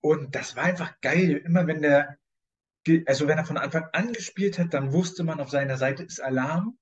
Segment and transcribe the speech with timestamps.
[0.00, 1.42] Und das war einfach geil.
[1.44, 2.16] Immer wenn der,
[3.06, 6.20] also wenn er von Anfang an gespielt hat, dann wusste man, auf seiner Seite ist
[6.20, 6.78] Alarm.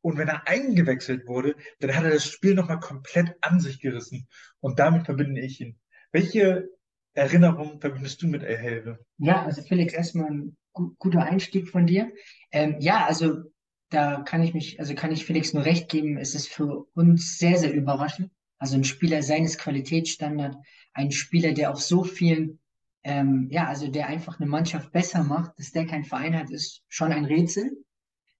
[0.00, 4.28] Und wenn er eingewechselt wurde, dann hat er das Spiel nochmal komplett an sich gerissen.
[4.60, 5.78] Und damit verbinde ich ihn.
[6.12, 6.68] Welche
[7.14, 8.98] Erinnerung verbindest du mit El Helve?
[9.18, 12.12] Ja, also Felix, erstmal ein gu guter Einstieg von dir.
[12.52, 13.44] Ähm, ja, also
[13.88, 17.38] da kann ich mich, also kann ich Felix nur recht geben, es ist für uns
[17.38, 18.30] sehr, sehr überraschend.
[18.58, 20.56] Also ein Spieler seines Qualitätsstandards,
[20.94, 22.60] ein Spieler, der auf so vielen,
[23.02, 26.82] ähm, ja, also der einfach eine Mannschaft besser macht, dass der keinen Verein hat, ist
[26.88, 27.84] schon ein Rätsel.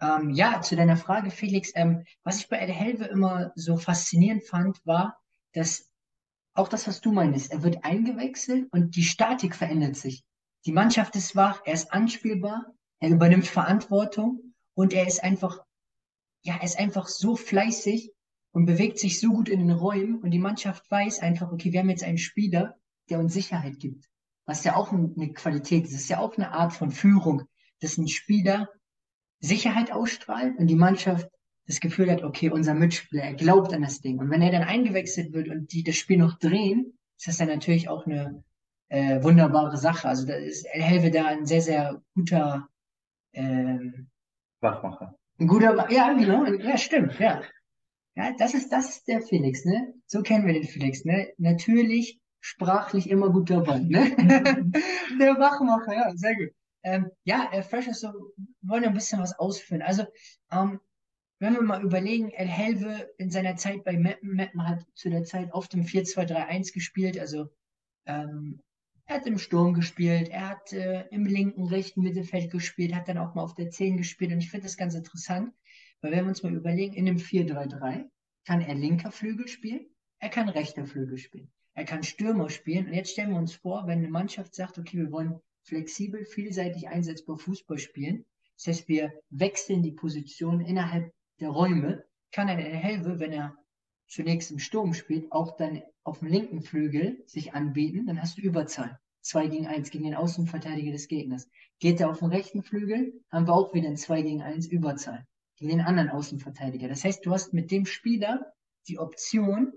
[0.00, 4.44] Ähm, ja, zu deiner Frage, Felix, ähm, was ich bei El Helve immer so faszinierend
[4.44, 5.18] fand, war,
[5.52, 5.90] dass
[6.54, 10.24] auch das, was du meintest, er wird eingewechselt und die Statik verändert sich.
[10.66, 15.60] Die Mannschaft ist wach, er ist anspielbar, er übernimmt Verantwortung und er ist einfach,
[16.42, 18.12] ja, er ist einfach so fleißig
[18.58, 21.78] und bewegt sich so gut in den Räumen und die Mannschaft weiß einfach, okay, wir
[21.78, 22.74] haben jetzt einen Spieler,
[23.08, 24.08] der uns Sicherheit gibt.
[24.46, 27.44] Was ja auch eine Qualität ist, das ist ja auch eine Art von Führung,
[27.80, 28.68] dass ein Spieler
[29.38, 31.28] Sicherheit ausstrahlt und die Mannschaft
[31.68, 34.18] das Gefühl hat, okay, unser Mitspieler, er glaubt an das Ding.
[34.18, 37.46] Und wenn er dann eingewechselt wird und die das Spiel noch drehen, ist das dann
[37.46, 38.42] natürlich auch eine
[38.88, 40.08] äh, wunderbare Sache.
[40.08, 42.66] Also da ist El Helve da ein sehr, sehr guter,
[43.34, 44.08] ähm,
[44.60, 45.16] Wachmacher.
[45.38, 47.40] ein guter, ja, genau, ja, stimmt, ja.
[48.18, 49.94] Ja, das ist, das ist der Felix, ne?
[50.06, 51.32] So kennen wir den Felix, ne?
[51.38, 54.10] Natürlich, sprachlich immer gut dabei, ne?
[55.20, 56.48] Der Wachmacher, ja, sehr gut.
[56.82, 59.82] Ähm, ja, äh, Fresh ist so, wir wollen ein bisschen was ausführen.
[59.82, 60.04] Also,
[60.50, 60.80] ähm,
[61.38, 65.22] wenn wir mal überlegen, El Helve in seiner Zeit bei Meppen, Meppen hat zu der
[65.22, 67.46] Zeit auf dem 4-2-3-1 gespielt, also
[68.06, 68.60] ähm,
[69.06, 73.18] er hat im Sturm gespielt, er hat äh, im linken, rechten Mittelfeld gespielt, hat dann
[73.18, 75.54] auch mal auf der 10 gespielt und ich finde das ganz interessant,
[76.00, 78.08] weil wenn wir uns mal überlegen, in dem 4-3-3
[78.46, 79.86] kann er linker Flügel spielen,
[80.20, 83.86] er kann rechter Flügel spielen, er kann Stürmer spielen und jetzt stellen wir uns vor,
[83.86, 88.24] wenn eine Mannschaft sagt, okay, wir wollen flexibel, vielseitig einsetzbar Fußball spielen,
[88.56, 93.56] das heißt, wir wechseln die Position innerhalb der Räume, kann ein Helve, wenn er
[94.06, 98.42] zunächst im Sturm spielt, auch dann auf dem linken Flügel sich anbieten, dann hast du
[98.42, 98.98] Überzahl.
[99.20, 101.50] Zwei gegen eins gegen den Außenverteidiger des Gegners.
[101.80, 105.26] Geht er auf den rechten Flügel, haben wir auch wieder ein 2 gegen 1 Überzahl
[105.58, 106.88] gegen den anderen Außenverteidiger.
[106.88, 108.52] Das heißt, du hast mit dem Spieler
[108.86, 109.72] die Option,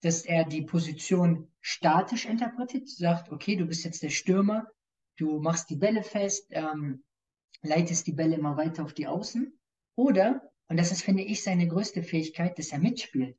[0.00, 4.66] dass er die Position statisch interpretiert, sagt, okay, du bist jetzt der Stürmer,
[5.16, 7.04] du machst die Bälle fest, ähm,
[7.62, 9.52] leitest die Bälle immer weiter auf die Außen.
[9.96, 13.36] Oder, und das ist, finde ich, seine größte Fähigkeit, dass er mitspielt.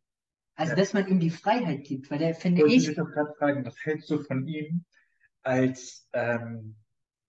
[0.56, 0.76] Also, Ja.
[0.76, 3.66] dass man ihm die Freiheit gibt, weil der, finde Wollte ich, dich doch gerade fragen,
[3.66, 4.84] was hältst du von ihm
[5.42, 6.76] als ähm,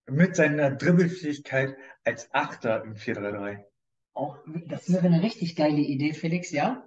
[0.06, 3.65] mit seiner Dribbelfähigkeit als Achter im 4-3-3?
[4.15, 4.38] Auch,
[4.69, 6.87] das wäre eine richtig geile Idee, Felix, ja?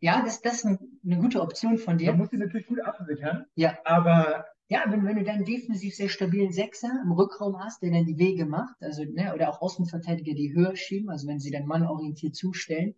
[0.00, 2.12] Ja, das, das ist ein, eine gute Option von Man dir.
[2.12, 6.52] muss ihn natürlich gut absichern, Ja, aber ja, wenn, wenn du dann defensiv sehr stabilen
[6.52, 10.54] Sechser im Rückraum hast, der dann die Wege macht, also, ne, oder auch Außenverteidiger, die
[10.54, 12.94] höher schieben, also wenn sie dann mannorientiert zustellen,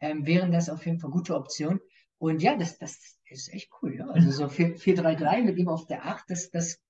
[0.00, 1.80] ähm, wären das auf jeden Fall gute Optionen.
[2.18, 4.06] Und ja, das, das ist echt cool, ja.
[4.08, 6.80] Also so 4-3-3 mit ihm auf der 8, das, das,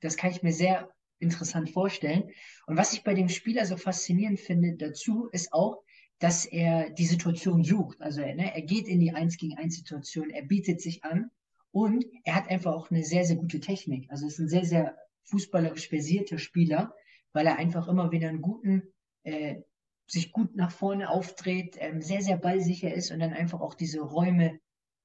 [0.00, 0.88] das kann ich mir sehr
[1.20, 2.30] interessant vorstellen.
[2.66, 5.82] Und was ich bei dem Spieler so faszinierend finde dazu, ist auch,
[6.18, 8.00] dass er die Situation sucht.
[8.00, 11.30] Also ne, er geht in die 1 gegen 1 Situation, er bietet sich an
[11.72, 14.10] und er hat einfach auch eine sehr, sehr gute Technik.
[14.10, 16.94] Also ist ein sehr, sehr fußballerisch versierter Spieler,
[17.32, 18.82] weil er einfach immer wieder einen guten,
[19.22, 19.62] äh,
[20.06, 24.00] sich gut nach vorne aufdreht, ähm, sehr, sehr ballsicher ist und dann einfach auch diese
[24.00, 24.58] Räume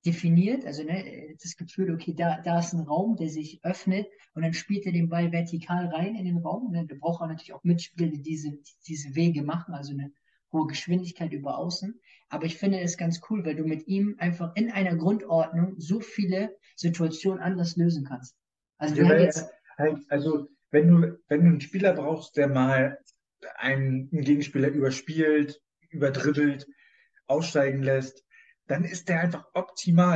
[0.06, 0.66] definiert.
[0.66, 4.54] Also ne, das Gefühl, okay, da, da ist ein Raum, der sich öffnet und dann
[4.54, 6.72] spielt er den Ball vertikal rein in den Raum.
[6.72, 6.86] Ne?
[6.88, 8.58] Da braucht er natürlich auch Mitspieler, die diese,
[8.88, 10.12] diese Wege machen, also eine
[10.52, 12.00] hohe Geschwindigkeit über außen.
[12.30, 16.00] Aber ich finde es ganz cool, weil du mit ihm einfach in einer Grundordnung so
[16.00, 18.36] viele Situationen anders lösen kannst.
[18.78, 23.00] Also Ja, jetzt, halt, also wenn du, wenn du einen Spieler brauchst, der mal
[23.58, 26.68] einen, einen Gegenspieler überspielt, überdribbelt,
[27.28, 28.25] aussteigen lässt,
[28.68, 30.14] dann ist der einfach optimal.